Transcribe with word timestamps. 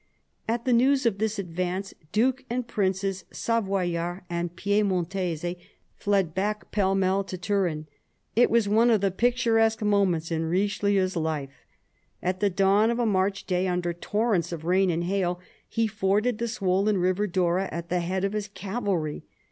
At 0.47 0.65
the 0.65 0.73
news 0.73 1.05
of 1.05 1.19
this 1.19 1.37
advance, 1.37 1.93
Duke 2.11 2.43
and 2.49 2.67
princes, 2.67 3.23
Savoyards 3.31 4.23
and 4.31 4.55
Piedmontese, 4.55 5.53
fled 5.95 6.33
back 6.33 6.71
pell 6.71 6.95
mell 6.95 7.23
to 7.25 7.37
Turin. 7.37 7.85
It 8.35 8.49
was 8.49 8.67
one 8.67 8.89
of 8.89 9.01
the 9.01 9.11
picturesque 9.11 9.83
moments 9.83 10.31
in 10.31 10.45
Richelieu's 10.45 11.15
life. 11.15 11.67
At 12.23 12.39
the 12.39 12.49
dawn 12.49 12.89
of 12.89 12.97
a 12.97 13.05
March 13.05 13.43
day, 13.45 13.67
under 13.67 13.93
torrents 13.93 14.51
of 14.51 14.65
rain 14.65 14.89
and 14.89 15.03
hail, 15.03 15.39
he 15.69 15.85
forded 15.85 16.39
the 16.39 16.47
swollen 16.47 16.97
river 16.97 17.27
Dora 17.27 17.69
at 17.71 17.89
the 17.89 17.99
head 17.99 18.23
of 18.23 18.33
his 18.33 18.47
cavalry. 18.47 19.23